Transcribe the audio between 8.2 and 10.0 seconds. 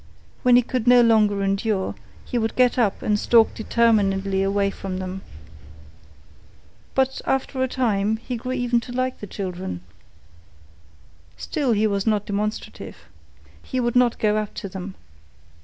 grew even to like the children.